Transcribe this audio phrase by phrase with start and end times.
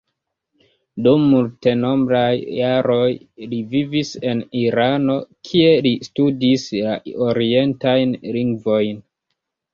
[1.07, 3.11] Dum multenombraj jaroj
[3.51, 5.19] li vivis en Irano,
[5.51, 6.97] kie li studis la
[7.29, 9.01] orientajn lingvojn.